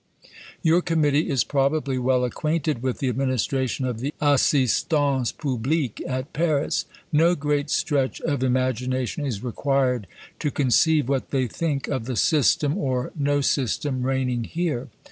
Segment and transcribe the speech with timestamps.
[0.63, 6.85] Your Committee is probably well acquainted with the administration of the Assistance Publique at Paris.
[7.13, 10.07] No great stretch of imagination is required
[10.39, 14.87] to conceive what they think of the system or no system reigning here.